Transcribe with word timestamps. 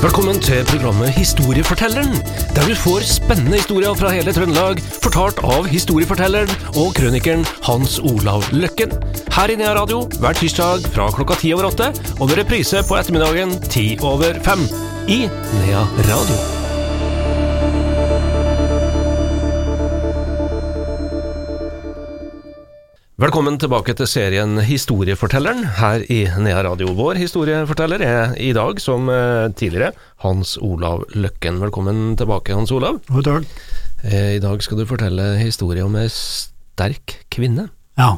Velkommen 0.00 0.38
til 0.40 0.62
programmet 0.64 1.10
Historiefortelleren, 1.12 2.14
der 2.56 2.64
du 2.64 2.72
får 2.72 3.02
spennende 3.04 3.58
historier 3.58 3.92
fra 4.00 4.08
hele 4.14 4.32
Trøndelag, 4.32 4.78
fortalt 5.04 5.42
av 5.44 5.66
historiefortelleren 5.68 6.48
og 6.80 6.94
krønikeren 6.96 7.44
Hans 7.66 7.98
Olav 8.00 8.46
Løkken. 8.56 8.94
Her 9.36 9.52
i 9.52 9.58
Nea 9.60 9.74
Radio 9.76 10.06
hver 10.22 10.38
tirsdag 10.40 10.88
fra 10.94 11.10
klokka 11.12 11.36
ti 11.42 11.52
over 11.52 11.68
åtte, 11.68 11.90
og 12.16 12.30
med 12.30 12.40
reprise 12.40 12.80
på 12.88 12.96
ettermiddagen 12.96 13.52
ti 13.68 13.84
over 14.00 14.40
fem. 14.48 14.64
I 15.04 15.26
Nea 15.58 15.84
Radio. 16.08 16.59
Velkommen 23.20 23.58
tilbake 23.60 23.92
til 23.92 24.08
serien 24.08 24.54
Historiefortelleren 24.64 25.66
her 25.76 26.00
i 26.08 26.22
Nea 26.40 26.62
Radio. 26.64 26.94
Vår 26.96 27.18
historieforteller 27.20 28.00
er 28.00 28.30
i 28.40 28.46
dag, 28.56 28.78
som 28.80 29.10
eh, 29.12 29.50
tidligere, 29.60 29.90
Hans 30.24 30.54
Olav 30.64 31.02
Løkken. 31.12 31.58
Velkommen 31.60 32.14
tilbake, 32.16 32.54
Hans 32.56 32.72
Olav. 32.72 33.02
God 33.10 33.26
dag. 33.28 33.50
Eh, 34.08 34.38
I 34.38 34.40
dag 34.40 34.64
skal 34.64 34.80
du 34.80 34.86
fortelle 34.88 35.26
historie 35.36 35.84
om 35.84 35.98
ei 36.00 36.06
sterk 36.14 37.18
kvinne. 37.28 37.66
Ja. 38.00 38.14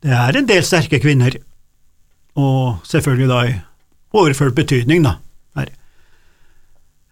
Det 0.00 0.16
er 0.22 0.40
en 0.40 0.48
del 0.48 0.64
sterke 0.64 1.02
kvinner, 1.04 1.36
og 2.40 2.80
selvfølgelig 2.88 3.28
da 3.28 3.44
i 3.44 3.54
overført 4.16 4.56
betydning, 4.56 5.04
da. 5.04 5.18
Her. 5.60 5.74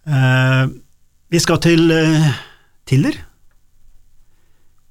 Eh, 0.08 0.76
vi 1.28 1.44
skal 1.44 1.60
til 1.68 1.92
Tiller. 2.88 3.27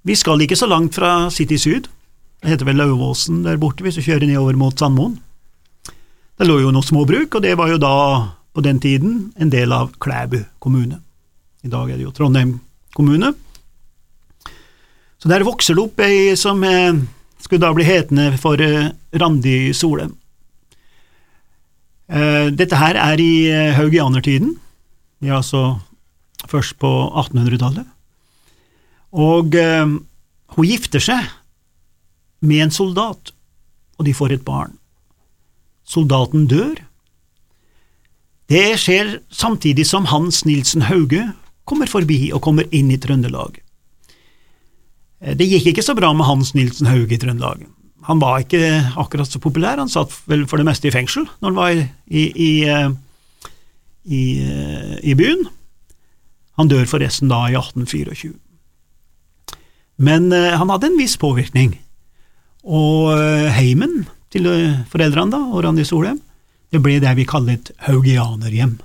Vi 0.07 0.15
skal 0.15 0.39
ikke 0.39 0.55
så 0.55 0.69
langt 0.71 0.95
fra 0.95 1.27
City 1.33 1.57
Syd. 1.59 1.89
Det 2.39 2.53
heter 2.53 2.67
vel 2.69 2.77
Lauvåsen 2.79 3.41
der 3.43 3.57
borte, 3.59 3.83
hvis 3.83 3.97
du 3.97 4.05
kjører 4.05 4.23
nedover 4.29 4.55
mot 4.55 4.77
Sandmoen. 4.79 5.17
Det 6.37 6.47
lå 6.47 6.61
jo 6.61 6.71
noen 6.71 6.85
småbruk, 6.85 7.35
og 7.35 7.43
det 7.43 7.57
var 7.59 7.73
jo 7.73 7.79
da, 7.81 7.95
på 8.55 8.63
den 8.63 8.79
tiden, 8.79 9.17
en 9.35 9.51
del 9.51 9.73
av 9.75 9.89
Klæbu 9.99 10.39
kommune. 10.63 11.01
I 11.65 11.71
dag 11.73 11.91
er 11.91 11.97
det 11.97 12.05
jo 12.05 12.13
Trondheim 12.15 12.59
kommune. 12.95 13.33
Så 15.17 15.27
der 15.27 15.43
vokser 15.43 15.75
det 15.75 15.83
opp 15.83 15.99
ei 16.05 16.37
som 16.39 16.63
skulle 17.41 17.65
da 17.65 17.73
bli 17.75 17.87
hetende 17.87 18.29
for 18.39 18.61
eh, 18.63 18.93
Randi 19.17 19.73
Solem. 19.75 20.13
Eh, 22.07 22.47
dette 22.55 22.79
her 22.79 22.95
er 23.01 23.19
i 23.19 23.33
eh, 23.51 23.75
haugianertiden, 23.75 24.55
vi 25.19 25.33
altså 25.33 25.81
først 26.47 26.77
på 26.79 26.91
1800-tallet. 27.11 27.96
Og 29.17 29.55
eh, 29.57 29.85
hun 30.55 30.67
gifter 30.69 31.01
seg 31.03 31.25
med 32.45 32.67
en 32.67 32.73
soldat, 32.73 33.31
og 33.97 34.05
de 34.05 34.13
får 34.13 34.35
et 34.35 34.45
barn. 34.45 34.75
Soldaten 35.87 36.45
dør. 36.51 36.75
Det 38.47 38.77
skjer 38.79 39.17
samtidig 39.33 39.87
som 39.89 40.07
Hans 40.11 40.43
Nilsen 40.47 40.85
Hauge 40.87 41.31
kommer 41.67 41.89
forbi 41.91 42.29
og 42.31 42.43
kommer 42.45 42.67
inn 42.75 42.91
i 42.93 42.99
Trøndelag. 43.01 43.57
Eh, 45.19 45.33
Det 45.35 45.49
gikk 45.49 45.73
ikke 45.73 45.85
så 45.85 45.97
bra 45.97 46.13
med 46.13 46.29
Hans 46.29 46.53
Nilsen 46.55 46.87
Hauge 46.91 47.17
i 47.17 47.21
Trøndelag. 47.21 47.65
Han 48.07 48.21
var 48.23 48.39
ikke 48.39 48.93
akkurat 48.95 49.27
så 49.27 49.39
populær, 49.43 49.81
han 49.81 49.91
satt 49.91 50.13
vel 50.31 50.45
for 50.47 50.61
det 50.61 50.67
meste 50.69 50.87
i 50.87 50.93
fengsel 50.95 51.25
når 51.41 51.49
han 51.49 51.57
var 51.57 51.71
i, 51.75 51.87
i, 52.07 52.23
i, 52.31 52.51
eh, 52.71 52.91
eh, 54.07 54.93
i 55.03 55.15
byen. 55.17 55.47
Han 56.61 56.69
dør 56.71 56.87
forresten 56.87 57.27
da 57.27 57.43
i 57.49 57.57
1824. 57.57 58.37
Men 59.97 60.31
eh, 60.35 60.53
han 60.57 60.69
hadde 60.69 60.91
en 60.91 60.99
viss 60.99 61.17
påvirkning, 61.17 61.73
og 62.67 63.13
eh, 63.15 63.49
heimen 63.55 64.05
til 64.33 64.47
eh, 64.51 64.83
foreldrene 64.91 65.33
da, 65.33 65.41
og 65.49 65.63
Randi 65.65 65.85
Solheim, 65.87 66.19
det 66.73 66.81
ble 66.83 66.99
det 67.01 67.13
vi 67.17 67.25
kaller 67.27 67.57
et 67.57 67.71
haugianerhjem. 67.87 68.77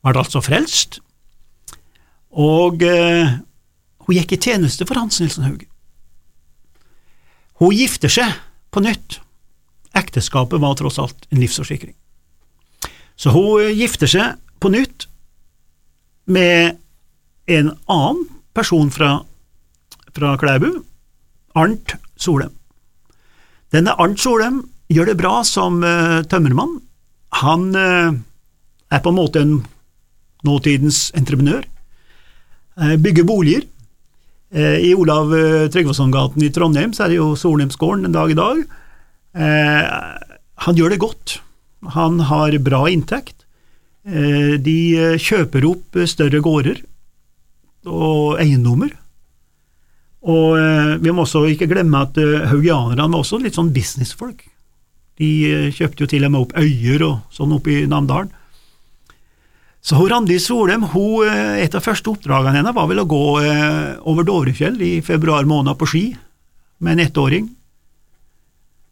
Ble 0.00 0.16
altså 0.16 0.40
frelst, 0.44 1.00
og 2.30 2.84
eh, 2.86 3.40
hun 4.06 4.16
gikk 4.16 4.36
i 4.36 4.40
tjeneste 4.40 4.86
for 4.88 4.98
Hans 5.00 5.20
Nilsen 5.20 5.44
Hauge. 5.44 5.66
Hun 7.60 7.74
gifter 7.76 8.08
seg 8.08 8.38
på 8.72 8.80
nytt. 8.80 9.18
Ekteskapet 9.98 10.62
var 10.62 10.78
tross 10.78 10.98
alt 11.02 11.26
en 11.28 11.42
livsforsikring. 11.42 11.92
Så 13.20 13.34
hun 13.34 13.74
gifter 13.76 14.08
seg 14.08 14.38
på 14.62 14.70
nytt 14.72 15.04
med 16.30 16.78
en 17.50 17.74
annen 17.90 18.22
person 18.56 18.88
fra, 18.94 19.20
fra 20.16 20.36
Klæbu, 20.40 20.70
Arnt 21.58 21.94
Solem. 22.20 22.52
Denne 23.74 23.94
Arnt 24.02 24.20
Solem 24.20 24.62
gjør 24.90 25.12
det 25.12 25.18
bra 25.20 25.40
som 25.46 25.80
uh, 25.84 26.22
tømmermann. 26.26 26.78
Han 27.40 27.68
uh, 27.76 28.10
er 28.90 29.02
på 29.02 29.12
en 29.12 29.18
måte 29.18 29.42
en 29.44 29.60
nåtidens 30.46 31.10
entreprenør. 31.18 31.66
Uh, 32.80 32.96
bygger 32.98 33.28
boliger. 33.28 33.68
I 34.50 34.88
Olav 34.98 35.30
Tryggvason-gaten 35.70 36.42
i 36.42 36.48
Trondheim 36.50 36.90
så 36.90 37.04
er 37.04 37.12
det 37.12 37.18
jo 37.20 37.36
Solheimsgården 37.38 38.08
en 38.08 38.16
dag 38.16 38.32
i 38.32 38.34
dag. 38.34 38.64
Han 40.66 40.74
gjør 40.74 40.90
det 40.90 40.98
godt. 41.04 41.36
Han 41.94 42.18
har 42.26 42.56
bra 42.58 42.80
inntekt. 42.90 43.44
De 44.02 44.74
kjøper 45.22 45.68
opp 45.70 46.00
større 46.10 46.42
gårder 46.42 46.82
og 47.86 48.42
eiendommer. 48.42 48.90
Og 50.20 50.56
eh, 50.60 50.96
vi 51.00 51.12
må 51.14 51.24
også 51.24 51.46
ikke 51.48 51.70
glemme 51.70 52.02
at 52.04 52.18
eh, 52.20 52.48
haugianerne 52.50 53.08
var 53.08 53.22
også 53.22 53.40
litt 53.40 53.56
sånn 53.56 53.72
businessfolk. 53.72 54.44
De 55.20 55.30
eh, 55.48 55.70
kjøpte 55.72 56.04
jo 56.04 56.10
til 56.10 56.26
og 56.26 56.34
med 56.34 56.44
opp 56.44 56.56
øyer 56.60 57.06
og 57.06 57.36
sånn 57.36 57.56
oppe 57.56 57.72
i 57.72 57.86
Namdalen. 57.88 58.32
Så 59.80 59.96
Randi 60.08 60.36
Solheim, 60.40 60.84
eh, 60.84 61.62
et 61.64 61.74
av 61.74 61.84
første 61.84 62.12
oppdragene 62.12 62.58
hennes 62.58 62.76
var 62.76 62.88
vel 62.90 63.00
å 63.00 63.08
gå 63.08 63.24
eh, 63.40 63.94
over 64.04 64.26
Dovrefjell 64.28 64.76
i 64.84 64.98
februar 65.00 65.48
måned 65.48 65.78
på 65.80 65.88
ski 65.88 66.04
med 66.84 66.98
en 66.98 67.06
ettåring. 67.06 67.48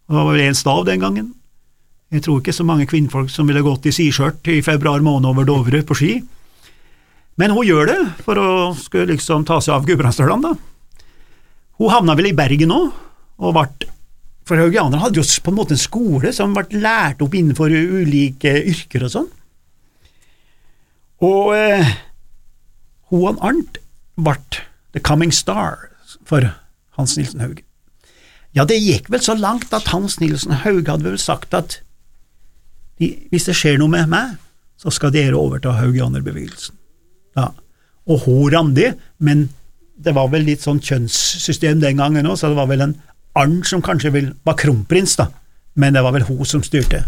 Det 0.08 0.16
var 0.16 0.30
vel 0.30 0.46
én 0.46 0.56
stav 0.56 0.86
den 0.88 1.04
gangen. 1.04 1.34
Jeg 2.08 2.24
tror 2.24 2.40
ikke 2.40 2.56
så 2.56 2.64
mange 2.64 2.88
kvinnfolk 2.88 3.28
som 3.28 3.48
ville 3.50 3.60
gått 3.60 3.84
i 3.84 3.92
siskjørt 3.92 4.48
i 4.48 4.62
februar 4.64 5.04
måned 5.04 5.28
over 5.28 5.44
Dovre 5.44 5.82
på 5.84 5.96
ski. 5.98 6.14
Men 7.36 7.52
hun 7.52 7.68
gjør 7.68 7.92
det 7.92 7.98
for 8.24 8.40
å 8.40 8.48
skulle 8.80 9.12
liksom 9.12 9.44
ta 9.46 9.60
seg 9.60 9.76
av 9.76 9.84
gudbrandsdølene, 9.86 10.48
da. 10.48 10.77
Hun 11.78 11.92
havna 11.92 12.16
vel 12.18 12.32
i 12.32 12.36
Bergen 12.36 12.74
òg, 12.74 12.90
og 13.38 13.54
ble 13.54 13.88
For 14.48 14.56
haugianere 14.56 15.02
hadde 15.02 15.20
jo 15.20 15.42
på 15.44 15.52
en 15.52 15.58
måte 15.58 15.76
en 15.76 15.80
skole 15.80 16.30
som 16.32 16.54
ble 16.56 16.80
lært 16.80 17.20
opp 17.20 17.34
innenfor 17.36 17.68
ulike 17.68 18.54
yrker 18.70 19.04
og 19.04 19.10
sånn. 19.12 19.26
Og 21.28 21.50
eh, 21.52 21.90
og 23.12 23.38
Arnt 23.44 23.78
ble 24.16 24.36
the 24.92 25.00
coming 25.00 25.32
star 25.32 25.90
for 26.24 26.44
Hans 26.96 27.16
Nilsen 27.16 27.40
Hauge. 27.40 27.64
Ja, 28.56 28.64
det 28.64 28.80
gikk 28.80 29.08
vel 29.12 29.22
så 29.22 29.36
langt 29.36 29.72
at 29.76 29.88
Hans 29.92 30.18
Nilsen 30.20 30.56
Hauge 30.64 30.90
hadde 30.90 31.08
vel 31.08 31.20
sagt 31.20 31.54
at 31.56 31.80
hvis 32.98 33.46
det 33.46 33.54
skjer 33.54 33.78
noe 33.78 33.92
med 33.92 34.08
meg, 34.10 34.36
så 34.78 34.90
skal 34.90 35.12
dere 35.14 35.38
overta 35.38 35.76
haugianerbevegelsen. 35.78 36.74
Ja. 37.38 37.52
Og 38.08 38.24
hun 38.24 38.48
Randi, 38.50 38.88
men 39.22 39.48
det 39.98 40.14
var 40.14 40.30
vel 40.32 40.46
litt 40.46 40.62
sånn 40.64 40.80
kjønnssystem 40.82 41.80
den 41.82 42.00
gangen 42.00 42.28
òg, 42.28 42.38
så 42.38 42.50
det 42.52 42.58
var 42.58 42.70
vel 42.70 42.86
en 42.86 42.98
Arnt 43.38 43.68
som 43.68 43.82
kanskje 43.84 44.10
vil, 44.10 44.30
var 44.42 44.56
kronprins, 44.58 45.14
da, 45.18 45.28
men 45.78 45.94
det 45.94 46.02
var 46.02 46.14
vel 46.16 46.24
hun 46.26 46.46
som 46.48 46.62
styrte. 46.64 47.04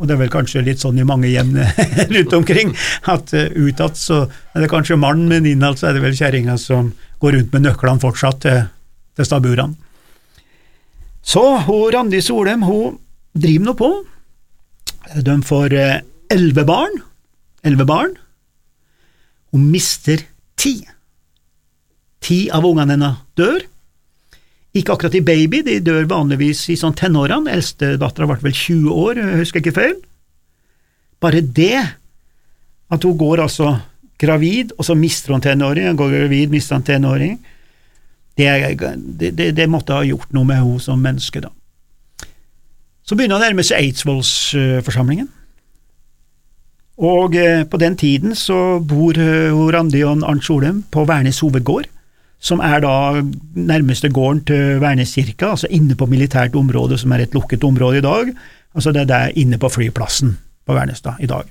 Og 0.00 0.08
det 0.08 0.14
er 0.14 0.22
vel 0.22 0.32
kanskje 0.32 0.62
litt 0.64 0.80
sånn 0.80 1.00
i 1.02 1.04
mange 1.06 1.28
hjem 1.28 1.52
rundt 2.14 2.36
omkring, 2.38 2.72
at 3.12 3.34
uh, 3.36 3.50
utad 3.52 3.98
så 4.00 4.22
er 4.54 4.64
det 4.64 4.70
kanskje 4.72 4.96
mannen, 5.00 5.28
men 5.28 5.48
innad 5.50 5.76
så 5.78 5.90
er 5.90 5.98
det 5.98 6.04
vel 6.06 6.16
kjerringa 6.16 6.56
som 6.60 6.92
går 7.22 7.36
rundt 7.36 7.52
med 7.52 7.66
nøklene 7.66 8.02
fortsatt 8.02 8.40
til, 8.46 8.64
til 9.18 9.28
staburene. 9.28 9.76
Så 11.22 11.42
hun 11.68 11.92
Randi 11.94 12.22
Solheim, 12.24 12.64
hun 12.66 12.96
driver 13.38 13.68
nå 13.68 13.76
på. 13.78 13.90
De 15.22 15.36
får 15.46 15.76
eh, 15.78 16.00
elleve 16.34 16.64
barn. 16.66 16.96
Elleve 17.62 17.86
barn. 17.86 18.16
Hun 19.54 19.68
mister 19.70 20.24
ti. 20.58 20.80
Ti 22.22 22.46
av 22.54 22.66
ungene 22.66 22.96
hennes 22.96 23.22
dør. 23.38 23.64
Ikke 24.78 24.94
akkurat 24.94 25.16
i 25.18 25.24
baby, 25.24 25.60
de 25.66 25.80
dør 25.84 26.06
vanligvis 26.08 26.64
i 26.72 26.78
sånn 26.80 26.96
tenårene. 26.96 27.52
Eldstedattera 27.52 28.28
ble 28.30 28.38
vel 28.46 28.56
20 28.56 29.00
år, 29.04 29.20
jeg 29.20 29.40
husker 29.42 29.60
ikke 29.60 29.76
feil. 29.76 29.96
Bare 31.22 31.42
det, 31.44 31.82
at 32.92 33.04
hun 33.04 33.18
går 33.20 33.44
altså 33.44 33.74
gravid, 34.22 34.72
og 34.78 34.86
så 34.86 34.96
mister 34.98 35.34
hun 35.34 35.44
tenåring, 35.44 35.90
hun 35.90 35.98
går 35.98 36.14
gravid, 36.14 36.54
mister 36.54 36.78
en 36.78 36.86
tenåring, 36.86 37.36
det, 38.38 38.48
det, 39.20 39.34
det, 39.36 39.50
det 39.58 39.68
måtte 39.68 39.98
ha 39.98 40.06
gjort 40.08 40.32
noe 40.32 40.48
med 40.48 40.62
henne 40.62 40.80
som 40.80 41.02
menneske, 41.02 41.42
da. 41.44 41.52
Så 43.02 43.18
begynner 43.18 43.36
han 43.36 43.42
å 43.42 43.48
nærme 43.50 43.64
seg 43.66 43.82
Eidsvollsforsamlingen. 43.82 45.26
Og 47.02 47.34
eh, 47.36 47.64
på 47.66 47.80
den 47.82 47.96
tiden 47.98 48.36
så 48.38 48.78
bor 48.78 49.18
eh, 49.18 49.50
Randi 49.74 50.04
og 50.06 50.22
Arnt 50.28 50.46
Solheim 50.46 50.84
på 50.92 51.04
Værnes 51.08 51.40
hovedgård, 51.42 51.88
som 52.42 52.60
er 52.60 52.80
da 52.82 53.22
nærmeste 53.54 54.10
gården 54.10 54.42
til 54.50 54.80
Værnes 54.82 55.14
kirke, 55.14 55.46
altså 55.46 55.70
inne 55.70 55.94
på 55.94 56.08
militært 56.10 56.56
område, 56.58 56.98
som 56.98 57.12
er 57.14 57.22
et 57.22 57.34
lukket 57.34 57.64
område 57.64 58.00
i 58.00 58.04
dag. 58.04 58.32
Altså 58.74 58.92
det 58.92 59.04
er 59.04 59.10
der 59.10 59.36
inne 59.38 59.58
på 59.62 59.70
flyplassen, 59.70 60.34
på 60.66 60.74
Vernestad 60.74 61.22
i 61.22 61.30
dag. 61.30 61.46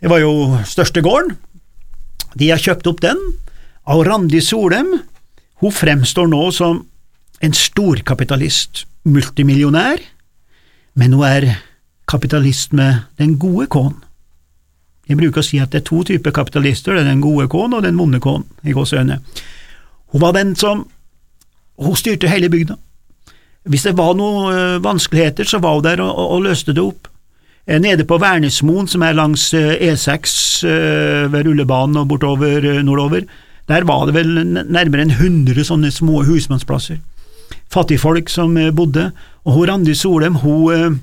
Det 0.00 0.10
var 0.10 0.22
jo 0.22 0.56
største 0.64 1.02
gården. 1.04 1.36
De 2.38 2.48
har 2.50 2.60
kjøpt 2.60 2.88
opp 2.88 3.02
den, 3.04 3.20
og 3.84 4.06
Randi 4.08 4.40
Solem 4.40 4.94
hun 5.60 5.72
fremstår 5.72 6.28
nå 6.28 6.42
som 6.52 6.82
en 7.44 7.54
storkapitalist, 7.56 8.84
multimillionær, 9.04 10.00
men 10.96 11.12
hun 11.12 11.24
er 11.24 11.46
kapitalist 12.08 12.72
med 12.72 13.04
den 13.20 13.36
gode 13.38 13.68
kåen. 13.72 13.96
Jeg 15.06 15.20
bruker 15.20 15.42
å 15.42 15.46
si 15.46 15.60
at 15.62 15.70
det 15.72 15.82
er 15.82 15.86
to 15.86 16.02
typer 16.04 16.34
kapitalister, 16.34 16.96
det 16.96 17.04
er 17.04 17.12
den 17.12 17.24
gode 17.24 17.46
kåen 17.52 17.76
og 17.76 17.84
den 17.84 17.98
vonde 17.98 18.20
kåen, 18.20 18.44
i 18.64 18.74
gåseøyne. 18.74 19.20
Hun 20.16 20.22
var 20.22 20.32
den 20.32 20.54
som 20.56 20.86
Hun 21.76 21.96
styrte 21.96 22.28
hele 22.32 22.48
bygda. 22.48 22.78
Hvis 23.68 23.82
det 23.84 23.98
var 23.98 24.14
noen 24.16 24.54
øh, 24.54 24.84
vanskeligheter, 24.84 25.44
så 25.44 25.58
var 25.60 25.74
hun 25.74 25.84
der 25.84 26.00
og, 26.00 26.08
og, 26.08 26.30
og 26.36 26.46
løste 26.46 26.72
det 26.72 26.80
opp. 26.80 27.10
Eh, 27.66 27.76
nede 27.82 28.06
på 28.08 28.16
Værnesmoen, 28.16 28.88
som 28.88 29.02
er 29.04 29.12
langs 29.12 29.50
E6 29.52 30.64
øh, 30.64 30.70
øh, 30.72 31.32
ved 31.32 31.44
rullebanen 31.44 31.98
og 32.00 32.08
bortover 32.08 32.80
nordover, 32.82 33.26
der 33.68 33.84
var 33.84 34.06
det 34.06 34.14
vel 34.14 34.40
nærmere 34.70 35.02
en 35.02 35.12
hundre 35.18 35.66
sånne 35.68 35.90
små 35.92 36.22
husmannsplasser. 36.24 36.96
Fattigfolk 37.68 38.32
som 38.32 38.56
bodde, 38.76 39.10
og 39.44 39.52
hun 39.52 39.68
Randi 39.68 39.94
Solem 39.94 40.40
hun 40.40 40.96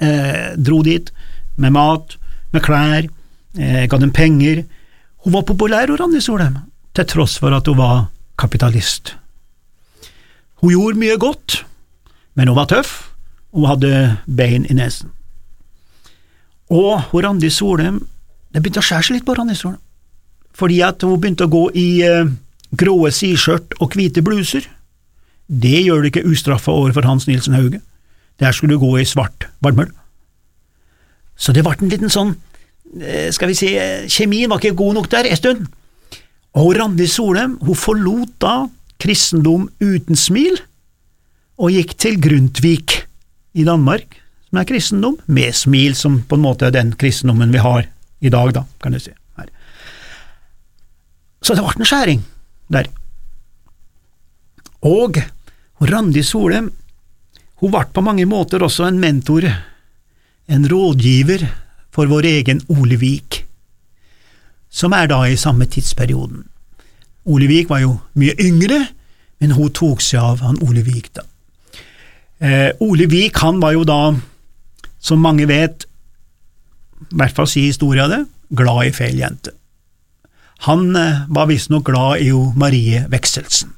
eh, 0.00 0.56
dro 0.56 0.80
dit 0.82 1.12
med 1.56 1.76
mat, 1.76 2.16
med 2.52 2.64
klær, 2.64 3.04
eh, 3.58 3.84
ga 3.84 4.00
dem 4.00 4.16
penger. 4.16 4.64
Hun 5.26 5.36
var 5.36 5.44
populær, 5.44 5.92
hun 5.92 6.00
Randi 6.00 6.24
Solheim, 6.24 6.56
til 6.98 7.06
tross 7.14 7.38
for 7.38 7.54
at 7.54 7.66
hun 7.70 7.78
var 7.78 8.08
kapitalist. 8.38 9.14
Hun 10.62 10.74
gjorde 10.74 10.98
mye 10.98 11.18
godt, 11.20 11.62
men 12.34 12.50
hun 12.50 12.58
var 12.58 12.70
tøff, 12.70 13.12
og 13.52 13.60
hun 13.60 13.68
hadde 13.70 13.92
bein 14.26 14.66
i 14.66 14.74
nesen. 14.74 15.12
Og 16.70 17.02
hun 17.12 17.24
Randi 17.24 17.50
Solheim, 17.50 18.00
det 18.52 18.62
begynte 18.62 18.82
å 18.82 18.88
skjære 18.88 19.06
seg 19.06 19.18
litt 19.18 19.28
på 19.28 19.36
Randi 19.38 19.54
Solheim, 19.58 19.82
fordi 20.58 20.80
at 20.82 21.04
hun 21.06 21.20
begynte 21.20 21.46
å 21.46 21.52
gå 21.52 21.68
i 21.78 21.86
eh, 22.02 22.32
gråe 22.78 23.12
sideskjørt 23.14 23.78
og 23.78 23.94
hvite 23.94 24.24
bluser. 24.26 24.66
Det 25.46 25.78
gjør 25.84 26.02
du 26.02 26.10
ikke 26.10 26.26
ustraffa 26.28 26.74
over 26.74 26.92
for 26.96 27.06
Hans 27.06 27.28
Nilsen 27.28 27.54
Hauge. 27.56 27.80
Der 28.42 28.52
skulle 28.52 28.74
du 28.74 28.82
gå 28.82 28.90
i 28.98 29.06
svart 29.08 29.46
varmøl. 29.64 29.92
Så 31.38 31.54
det 31.54 31.62
ble 31.62 31.78
en 31.78 31.92
liten 31.92 32.10
sånn, 32.10 32.34
eh, 33.00 33.30
skal 33.32 33.52
vi 33.52 33.56
si, 33.56 33.70
kjemien 34.10 34.50
var 34.50 34.58
ikke 34.58 34.76
god 34.76 34.98
nok 34.98 35.10
der 35.14 35.30
en 35.30 35.38
stund. 35.38 35.68
Og 36.58 36.72
Randi 36.74 37.06
Solheim 37.06 37.56
hun 37.62 37.78
forlot 37.78 38.34
da 38.42 38.54
kristendom 38.98 39.68
uten 39.78 40.18
smil, 40.18 40.58
og 41.58 41.74
gikk 41.74 41.94
til 41.98 42.18
Grundtvig 42.22 43.04
i 43.58 43.66
Danmark, 43.66 44.18
som 44.48 44.60
er 44.60 44.66
kristendom, 44.66 45.18
med 45.26 45.54
smil, 45.54 45.94
som 45.98 46.20
på 46.26 46.38
en 46.38 46.44
måte 46.44 46.68
er 46.68 46.74
den 46.74 46.92
kristendommen 46.98 47.54
vi 47.54 47.62
har 47.62 47.86
i 48.18 48.30
dag, 48.32 48.52
da, 48.54 48.64
kan 48.82 48.94
du 48.94 49.00
si. 49.02 49.14
Her. 49.38 49.50
Så 51.42 51.54
det 51.54 51.62
ble 51.62 51.78
en 51.78 51.90
skjæring 51.90 52.24
der. 52.74 52.90
Og 54.86 55.18
Randi 55.78 56.22
Solheim 56.26 56.72
hun 57.58 57.74
ble 57.74 57.84
på 57.90 58.02
mange 58.06 58.26
måter 58.30 58.62
også 58.62 58.86
en 58.86 59.00
mentor 59.02 59.46
en 60.48 60.66
rådgiver 60.70 61.42
for 61.94 62.08
vår 62.10 62.28
egen 62.30 62.62
Ole 62.72 62.96
Vik, 63.00 63.42
som 64.70 64.92
er 64.92 65.08
da 65.10 65.22
i 65.26 65.36
samme 65.36 65.66
tidsperioden. 65.66 66.44
Ole 67.28 67.48
Vik 67.50 67.68
var 67.70 67.82
jo 67.82 67.98
mye 68.18 68.34
yngre, 68.40 68.80
men 69.40 69.54
hun 69.56 69.72
tok 69.74 70.02
seg 70.02 70.20
av 70.22 70.42
han 70.44 70.58
Ole 70.64 70.82
Vik, 70.86 71.12
da. 71.16 71.24
Eh, 72.40 72.70
Ole 72.84 73.08
Vik 73.10 73.38
han 73.42 73.60
var 73.62 73.74
jo 73.74 73.84
da, 73.86 74.00
som 75.00 75.22
mange 75.22 75.46
vet, 75.50 75.86
i 77.08 77.18
hvert 77.18 77.34
fall 77.36 77.48
si 77.50 77.66
historia 77.68 78.08
det, 78.10 78.24
glad 78.56 78.88
i 78.88 78.94
feil 78.94 79.18
jente. 79.20 79.54
Han 80.66 80.90
eh, 80.96 81.26
var 81.28 81.50
visstnok 81.50 81.86
glad 81.86 82.24
i 82.24 82.30
jo 82.32 82.48
Marie 82.58 83.04
Vekselsen. 83.10 83.74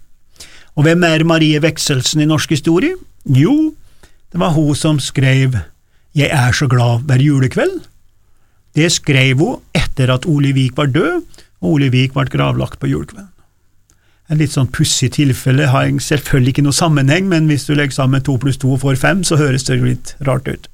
Og 0.79 0.87
hvem 0.87 1.03
er 1.05 1.27
Marie 1.29 1.61
Vekselsen 1.61 2.23
i 2.23 2.29
norsk 2.29 2.55
historie? 2.55 2.97
Jo, 3.27 3.75
det 4.33 4.41
var 4.41 4.55
hun 4.55 4.75
som 4.79 5.01
skrev 5.03 5.59
jeg 6.17 6.27
er 6.35 6.53
så 6.53 6.67
glad 6.67 7.05
hver 7.07 7.23
julekveld. 7.23 7.77
Det 8.77 8.87
skrev 8.93 9.41
hun 9.41 9.61
etter 9.77 10.13
at 10.15 10.27
Ole 10.31 10.55
Vik 10.57 10.77
var 10.79 10.91
død, 10.95 11.27
og 11.61 11.77
Ole 11.77 11.91
Vik 11.93 12.15
ble 12.17 12.27
gravlagt 12.31 12.81
på 12.81 12.91
julekvelden. 12.91 13.29
En 14.31 14.39
litt 14.39 14.55
sånn 14.55 14.71
pussig 14.71 15.11
tilfelle 15.17 15.67
har 15.73 15.89
selvfølgelig 15.91 16.55
ikke 16.55 16.63
noe 16.63 16.77
sammenheng, 16.77 17.27
men 17.27 17.49
hvis 17.51 17.67
du 17.67 17.75
legger 17.75 17.97
sammen 17.97 18.23
to 18.23 18.37
pluss 18.39 18.61
to 18.63 18.71
og 18.77 18.85
får 18.85 19.01
fem, 19.01 19.25
så 19.27 19.41
høres 19.41 19.67
det 19.67 19.81
litt 19.83 20.15
rart 20.27 20.47
ut. 20.47 20.69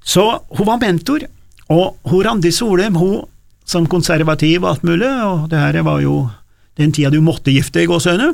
Så 0.00 0.24
hun 0.56 0.66
var 0.66 0.80
mentor, 0.80 1.26
og 1.68 2.00
hun 2.08 2.24
Randi 2.24 2.50
Solheim, 2.56 2.96
hun 2.96 3.28
som 3.68 3.84
konservativ 3.86 4.64
og 4.64 4.70
alt 4.72 4.88
mulig, 4.88 5.10
og 5.28 5.50
det 5.52 5.60
her 5.60 5.82
var 5.86 6.00
jo 6.00 6.24
den 6.80 6.96
tida 6.96 7.12
du 7.12 7.20
måtte 7.22 7.52
gifte 7.52 7.84
i 7.84 7.90
gåseøyne, 7.90 8.32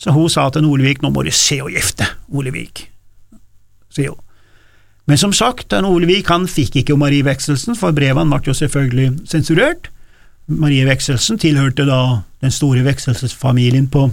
så 0.00 0.14
hun 0.14 0.30
sa 0.32 0.46
til 0.54 0.70
Olevik 0.70 1.02
nå 1.02 1.10
må 1.12 1.26
du 1.26 1.34
se 1.34 1.58
å 1.60 1.68
gifte, 1.68 2.06
Olevik, 2.30 2.86
sier 3.92 4.14
hun. 4.14 4.22
Men 5.10 5.18
som 5.18 5.32
sagt, 5.34 5.72
Ole 5.74 6.06
Vik 6.06 6.28
han 6.30 6.44
fikk 6.46 6.76
ikke 6.84 6.94
Marie 6.94 7.24
Wekselsen, 7.26 7.74
for 7.74 7.90
brevene 7.90 8.30
ble 8.30 8.52
jo 8.52 8.54
selvfølgelig 8.54 9.08
sensurert. 9.26 9.88
Marie 10.46 10.84
Wekselsen 10.86 11.38
tilhørte 11.42 11.82
da 11.88 12.20
den 12.44 12.54
store 12.54 12.84
vekselsesfamilien 12.86 13.88
på, 13.90 14.04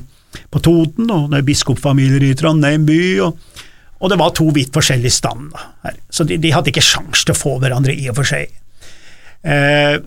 på 0.49 0.61
Toten, 0.65 1.11
og 1.13 1.29
det 1.29 1.44
er 1.44 1.45
biskopfamilier 1.45 2.25
i 2.25 2.33
Trondheim 2.38 2.89
by, 2.89 2.99
og, 3.27 3.38
og, 3.99 4.09
det 4.09 4.17
var 4.23 4.33
to 4.38 4.49
vidt 4.55 4.73
forskjellige 4.73 5.13
stand, 5.13 5.53
så 6.09 6.25
de, 6.25 6.39
de, 6.41 6.53
hadde 6.53 6.73
ikke 6.73 6.85
sjans 6.85 7.21
til 7.25 7.35
å 7.35 7.38
få 7.38 7.55
hverandre 7.61 7.93
i 7.93 8.09
og 8.09 8.17
for 8.17 8.33
seg. 8.33 8.57
Eh, 9.45 10.01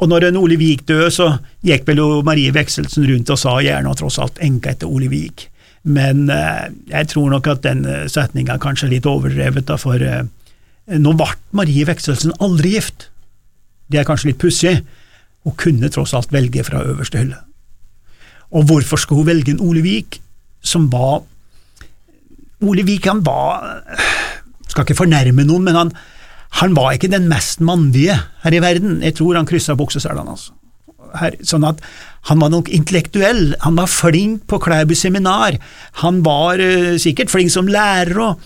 og 0.00 0.08
når 0.08 0.30
en 0.30 0.40
Ole 0.40 0.56
Vik 0.56 0.86
døde, 0.88 1.12
så 1.12 1.34
gikk 1.68 1.84
vel 1.88 2.00
Marie 2.24 2.52
Vekselsen 2.56 3.04
rundt 3.12 3.36
og 3.36 3.40
sa 3.44 3.58
gjerne 3.60 3.92
og 3.92 4.00
tross 4.00 4.16
alt 4.24 4.40
enka 4.40 4.72
etter 4.72 4.88
Ole 4.88 5.12
Vik. 5.12 5.50
Men 5.82 6.28
eh, 6.28 6.68
jeg 6.90 7.08
tror 7.14 7.30
nok 7.32 7.48
at 7.48 7.62
den 7.64 7.84
eh, 7.88 8.06
setninga 8.10 8.56
er 8.56 8.62
kanskje 8.62 8.90
litt 8.90 9.08
overdrevet, 9.08 9.66
da, 9.70 9.78
for 9.80 10.02
eh, 10.04 10.26
nå 11.00 11.14
ble 11.16 11.30
Marie 11.56 11.86
Vekselsen 11.88 12.36
aldri 12.44 12.74
gift. 12.76 13.08
Det 13.90 14.00
er 14.00 14.08
kanskje 14.08 14.32
litt 14.32 14.42
pussig. 14.42 14.76
Hun 15.46 15.56
kunne 15.56 15.88
tross 15.92 16.12
alt 16.16 16.34
velge 16.34 16.64
fra 16.66 16.84
øverste 16.84 17.22
hylle. 17.22 17.40
Og 18.50 18.66
hvorfor 18.68 19.00
skulle 19.00 19.22
hun 19.22 19.30
velge 19.30 19.54
en 19.54 19.62
Ole 19.64 19.82
Vik, 19.84 20.20
som 20.60 20.90
var 20.92 21.22
Ole 22.60 22.82
Vik 22.84 23.06
han 23.08 23.22
var 23.24 23.62
Skal 24.68 24.84
ikke 24.84 24.98
fornærme 24.98 25.46
noen, 25.48 25.64
men 25.64 25.78
han, 25.78 25.92
han 26.60 26.74
var 26.76 26.92
ikke 26.92 27.08
den 27.08 27.30
mest 27.30 27.62
mandige 27.64 28.18
her 28.42 28.54
i 28.54 28.60
verden. 28.60 28.98
Jeg 29.02 29.16
tror 29.16 29.38
han 29.38 29.48
kryssa 29.48 29.78
bukseselene, 29.78 30.34
altså 30.36 30.59
her, 31.18 31.36
sånn 31.46 31.66
at 31.68 31.80
han 32.28 32.40
var 32.42 32.50
nok 32.52 32.68
intellektuell, 32.68 33.54
han 33.64 33.78
var 33.78 33.88
flink 33.88 34.44
på 34.50 34.58
Klæbu 34.60 34.92
seminar, 34.98 35.56
han 36.02 36.20
var 36.26 36.60
uh, 36.60 36.98
sikkert 37.00 37.32
flink 37.32 37.52
som 37.52 37.70
lærer 37.70 38.20
òg, 38.20 38.42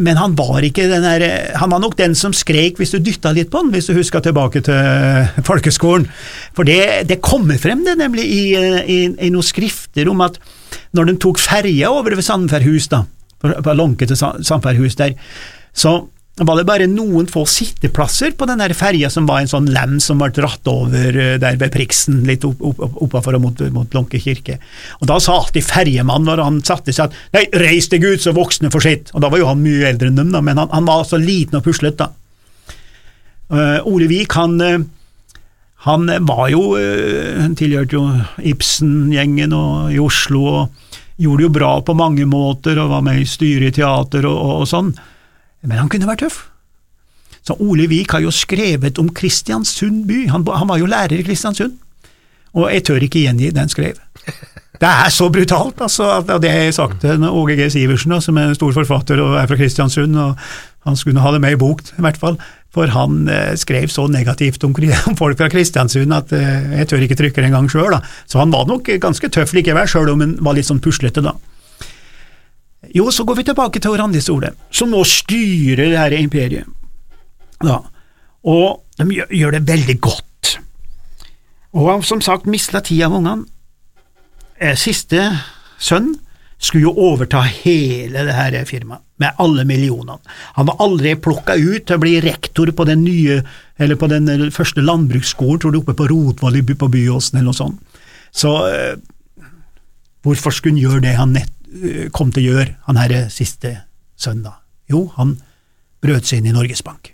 men 0.00 0.16
han 0.16 0.36
var 0.38 0.64
ikke 0.64 0.86
den 0.88 1.04
der, 1.04 1.24
han 1.58 1.72
var 1.72 1.82
nok 1.82 1.96
den 1.98 2.14
som 2.18 2.32
skrek 2.36 2.78
hvis 2.80 2.94
du 2.94 3.00
dytta 3.02 3.34
litt 3.36 3.50
på 3.52 3.60
han, 3.60 3.72
hvis 3.74 3.90
du 3.90 3.96
husker 3.98 4.22
tilbake 4.24 4.62
til 4.64 5.42
folkeskolen, 5.46 6.06
for 6.56 6.68
det, 6.68 7.08
det 7.10 7.20
kommer 7.24 7.60
frem 7.60 7.84
det 7.86 7.98
nemlig 8.00 8.24
i, 8.24 8.42
i, 8.54 9.00
i, 9.10 9.32
noen 9.34 9.46
skrifter 9.46 10.08
om 10.10 10.22
at 10.24 10.38
når 10.96 11.10
de 11.10 11.18
tok 11.20 11.42
ferja 11.42 11.90
over 11.92 12.16
ved 12.16 12.26
Sandferdhus, 12.26 12.88
da, 12.92 13.04
på 13.42 13.76
Lånke 13.76 14.08
til 14.08 14.18
Sandferdhus 14.18 14.96
der, 15.00 15.18
så 15.76 15.98
var 16.38 16.56
det 16.56 16.64
bare 16.64 16.86
noen 16.88 17.26
få 17.28 17.42
sitteplasser 17.48 18.32
på 18.38 18.46
den 18.48 18.62
ferja 18.76 19.10
som 19.12 19.26
var 19.28 19.42
en 19.42 19.50
sånn 19.50 19.68
lem 19.74 19.98
som 20.00 20.20
ble 20.20 20.30
dratt 20.32 20.68
over 20.70 21.16
eh, 21.16 21.34
der 21.42 21.58
ved 21.60 21.72
Priksen, 21.74 22.22
litt 22.28 22.46
opp, 22.48 22.62
opp, 22.64 22.86
oppafor 23.04 23.36
og 23.36 23.44
mot, 23.44 23.60
mot 23.74 23.96
Lånke 23.96 24.20
kirke. 24.22 24.56
Og 25.00 25.10
Da 25.10 25.18
sa 25.20 25.36
alltid 25.36 25.66
ferjemannen 25.66 26.30
når 26.30 26.44
han 26.44 26.62
satte 26.64 26.94
seg 26.96 27.10
at 27.10 27.18
nei, 27.36 27.44
reis 27.60 27.90
deg 27.92 28.06
ut 28.06 28.24
så 28.24 28.32
voksne 28.36 28.72
får 28.72 28.86
sitt, 28.86 29.12
og 29.12 29.24
da 29.24 29.32
var 29.32 29.42
jo 29.42 29.50
han 29.50 29.60
mye 29.64 29.90
eldre 29.90 30.08
enn 30.08 30.22
dem, 30.22 30.32
da, 30.32 30.40
men 30.44 30.60
han, 30.60 30.72
han 30.72 30.88
var 30.88 31.04
så 31.08 31.20
liten 31.20 31.60
og 31.60 31.66
puslete, 31.66 32.06
da. 32.06 32.14
Uh, 33.50 33.80
Ole 33.90 34.06
Vik, 34.06 34.32
han, 34.38 34.60
uh, 34.62 35.40
han 35.82 36.04
var 36.22 36.44
jo 36.52 36.76
Han 36.78 37.56
tilhørte 37.58 37.96
jo 37.96 38.04
Ibsen-gjengen 38.46 39.56
i 39.90 39.98
Oslo, 39.98 40.44
og 40.46 40.92
gjorde 41.18 41.42
det 41.42 41.48
jo 41.48 41.54
bra 41.58 41.72
på 41.82 41.96
mange 41.98 42.28
måter, 42.30 42.78
og 42.78 42.92
var 42.94 43.02
med 43.04 43.24
i 43.24 43.26
styret 43.28 43.74
i 43.74 43.80
teater 43.80 44.28
og, 44.30 44.36
og, 44.38 44.54
og 44.62 44.70
sånn. 44.70 44.92
Men 45.66 45.82
han 45.82 45.90
kunne 45.92 46.08
vært 46.08 46.24
tøff. 46.24 46.46
Så 47.46 47.56
Ole 47.64 47.86
Vik 47.90 48.12
har 48.14 48.24
jo 48.24 48.32
skrevet 48.34 48.98
om 49.00 49.08
Kristiansund 49.16 50.04
by, 50.08 50.26
han, 50.32 50.44
han 50.44 50.68
var 50.68 50.80
jo 50.80 50.88
lærer 50.90 51.20
i 51.20 51.26
Kristiansund, 51.26 51.78
og 52.52 52.66
jeg 52.72 52.84
tør 52.86 53.06
ikke 53.06 53.22
gjengi 53.24 53.52
det 53.52 53.62
han 53.62 53.72
skrev. 53.72 54.00
Det 54.80 54.88
er 54.88 55.12
så 55.12 55.28
brutalt, 55.32 55.80
altså, 55.80 56.08
det 56.40 56.50
har 56.50 56.66
jeg 56.66 56.76
sagt 56.76 57.02
til 57.02 57.24
Åge 57.28 57.56
G. 57.58 57.68
Sivertsen, 57.72 58.14
som 58.24 58.38
er 58.40 58.50
en 58.50 58.56
stor 58.56 58.72
forfatter 58.76 59.20
og 59.20 59.36
er 59.40 59.48
fra 59.48 59.58
Kristiansund, 59.60 60.16
og 60.16 60.38
han 60.88 60.96
skulle 60.96 61.20
ha 61.20 61.32
det 61.34 61.42
med 61.44 61.56
i 61.56 61.60
bok, 61.60 61.82
i 61.84 62.04
hvert 62.04 62.20
fall, 62.20 62.38
for 62.72 62.92
han 62.92 63.26
eh, 63.28 63.56
skrev 63.58 63.90
så 63.92 64.06
negativt 64.08 64.64
om, 64.64 64.74
om, 65.08 65.16
folk 65.18 65.36
fra 65.40 65.50
Kristiansund 65.52 66.14
at 66.16 66.32
eh, 66.36 66.76
jeg 66.80 66.88
tør 66.88 67.04
ikke 67.06 67.18
trykke 67.20 67.42
det 67.42 67.50
engang 67.50 67.68
sjøl, 67.72 67.98
så 68.26 68.40
han 68.40 68.52
var 68.54 68.68
nok 68.68 68.88
ganske 69.02 69.32
tøff 69.32 69.52
likevel, 69.56 69.88
sjøl 69.90 70.12
om 70.14 70.24
han 70.24 70.36
var 70.40 70.56
litt 70.56 70.68
sånn 70.68 70.82
puslete, 70.82 71.24
da. 71.24 71.36
Jo, 72.94 73.10
så 73.14 73.24
går 73.24 73.38
vi 73.38 73.46
tilbake 73.50 73.82
til 73.82 73.94
Randi 73.98 74.20
Sole, 74.24 74.52
som 74.74 74.90
nå 74.90 75.02
styrer 75.06 75.92
det 75.92 75.98
her 75.98 76.16
imperiet. 76.18 76.66
Da. 77.62 77.78
Og 78.50 78.82
de 78.98 79.20
gjør, 79.36 79.58
det 79.58 79.68
veldig 79.68 79.98
godt. 80.02 80.56
Og 81.76 81.90
han 81.90 82.02
som 82.02 82.22
sagt 82.24 82.48
mista 82.50 82.80
ti 82.82 82.98
av 83.04 83.14
ungene. 83.14 83.46
Eh, 84.58 84.74
Siste 84.76 85.22
sønn 85.80 86.14
skulle 86.60 86.90
jo 86.90 87.10
overta 87.12 87.40
hele 87.46 88.24
det 88.26 88.34
her 88.36 88.56
firmaet, 88.68 89.04
med 89.20 89.36
alle 89.40 89.64
millionene. 89.68 90.20
Han 90.56 90.68
var 90.68 90.80
aldri 90.84 91.14
plukka 91.16 91.56
ut 91.56 91.86
til 91.88 91.96
å 91.96 92.02
bli 92.02 92.18
rektor 92.24 92.72
på 92.72 92.84
den 92.88 93.04
nye, 93.04 93.40
på 93.76 94.10
den 94.12 94.28
eh, 94.28 94.50
første 94.52 94.84
landbruksskolen, 94.84 95.60
tror 95.60 95.72
du, 95.72 95.80
oppe 95.80 95.96
på 95.96 96.08
Rotvoll 96.10 96.60
på 96.64 96.90
Byåsen 96.92 97.38
eller 97.38 97.52
noe 97.52 97.56
sånt. 97.56 97.80
Så 98.32 98.52
eh, 98.68 98.94
hvorfor 100.24 100.54
skulle 100.54 100.76
han 100.76 100.84
gjøre 100.84 101.04
det 101.06 101.16
han 101.16 101.32
nett, 101.36 101.48
eh, 101.48 101.59
kom 102.14 102.32
til 102.34 102.42
å 102.42 102.52
gjøre, 102.54 102.74
han 102.88 102.98
herre 102.98 103.24
siste 103.32 103.76
søndag? 104.18 104.58
Jo, 104.90 105.06
han 105.16 105.36
brøt 106.02 106.26
seg 106.26 106.40
inn 106.40 106.50
i 106.50 106.56
Norges 106.56 106.82
Bank. 106.86 107.12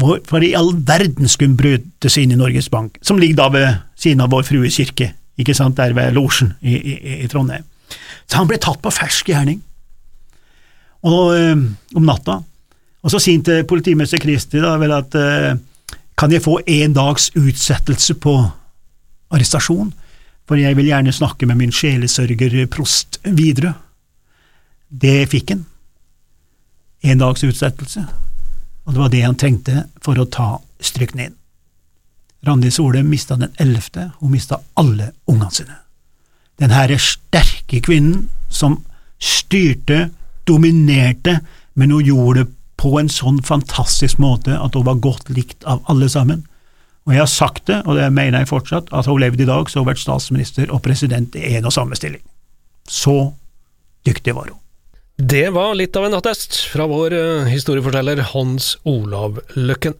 Hvorfor 0.00 0.44
i 0.44 0.54
all 0.56 0.72
verden 0.86 1.28
skulle 1.28 1.52
han 1.52 1.60
brøte 1.60 2.10
seg 2.10 2.24
inn 2.24 2.34
i 2.34 2.40
Norges 2.40 2.70
Bank, 2.72 2.96
som 3.04 3.20
ligger 3.20 3.42
da 3.42 3.48
ved 3.52 3.80
siden 4.00 4.24
av 4.24 4.32
Vår 4.32 4.46
Frue 4.48 4.70
kirke, 4.72 5.12
ikke 5.40 5.56
sant, 5.56 5.76
der 5.78 5.94
ved 5.96 6.14
losjen 6.16 6.54
i, 6.60 6.76
i, 6.76 6.94
i 7.24 7.28
Trondheim. 7.30 7.66
Så 8.26 8.38
han 8.40 8.48
ble 8.48 8.58
tatt 8.62 8.80
på 8.82 8.92
fersk 8.94 9.32
gjerning, 9.32 9.60
og 11.06 11.34
øh, 11.34 11.62
om 11.96 12.06
natta. 12.06 12.40
Og 13.00 13.12
så 13.12 13.20
sier 13.20 13.38
han 13.38 13.44
til 13.46 13.66
politimester 13.68 14.20
Kristi 14.20 14.60
da 14.60 14.74
vel 14.80 14.92
at 14.92 15.14
øh, 15.16 15.54
kan 16.20 16.32
jeg 16.32 16.44
få 16.44 16.58
en 16.68 16.96
dags 16.96 17.30
utsettelse 17.38 18.18
på 18.20 18.34
arrestasjon, 19.32 19.92
for 20.50 20.58
jeg 20.58 20.74
vil 20.74 20.88
gjerne 20.90 21.12
snakke 21.14 21.46
med 21.46 21.60
min 21.60 21.70
sjelesørger 21.70 22.64
prost 22.74 23.20
videre. 23.22 23.76
Det 24.90 25.28
fikk 25.30 25.52
han. 25.54 25.60
En 27.06 27.20
dags 27.22 27.44
utsettelse, 27.46 28.02
og 28.82 28.90
det 28.90 28.98
var 29.00 29.12
det 29.12 29.20
han 29.22 29.38
trengte 29.38 29.84
for 30.02 30.18
å 30.18 30.26
ta 30.26 30.56
strykningen. 30.82 31.36
Randi 32.48 32.72
Sole 32.74 33.04
mista 33.06 33.38
den 33.38 33.54
ellevte, 33.62 34.08
hun 34.18 34.34
mista 34.34 34.58
alle 34.74 35.12
ungene 35.30 35.54
sine. 35.54 35.78
Den 36.58 36.74
herre 36.74 36.98
sterke 36.98 37.78
kvinnen 37.86 38.26
som 38.50 38.80
styrte, 39.22 40.08
dominerte, 40.50 41.38
men 41.78 41.94
hun 41.94 42.10
gjorde 42.10 42.42
det 42.42 42.52
på 42.80 42.96
en 42.98 43.12
sånn 43.12 43.38
fantastisk 43.46 44.18
måte 44.18 44.58
at 44.58 44.74
hun 44.74 44.88
var 44.88 44.98
godt 44.98 45.30
likt 45.30 45.62
av 45.62 45.84
alle 45.86 46.10
sammen. 46.10 46.42
Og 47.10 47.16
jeg 47.16 47.24
har 47.24 47.30
sagt 47.30 47.64
det, 47.66 47.80
og 47.90 47.96
det 47.98 48.06
mener 48.14 48.44
jeg 48.44 48.52
fortsatt, 48.52 48.92
at 48.94 49.08
hun 49.10 49.18
levde 49.18 49.42
i 49.42 49.48
dag, 49.48 49.66
så 49.66 49.82
hun 49.82 49.88
vært 49.88 49.98
statsminister 49.98 50.70
og 50.70 50.78
president 50.84 51.34
i 51.34 51.56
en 51.58 51.66
og 51.66 51.74
samme 51.74 51.98
stilling. 51.98 52.22
Så 52.86 53.32
dyktig 54.06 54.36
var 54.36 54.52
hun. 54.52 54.60
Det 55.18 55.48
var 55.52 55.74
litt 55.74 55.98
av 55.98 56.06
en 56.06 56.14
attest 56.16 56.54
fra 56.70 56.86
vår 56.88 57.16
eh, 57.18 57.48
historieforteller 57.50 58.22
Hans 58.30 58.76
Olav 58.88 59.42
Løkken. 59.58 59.98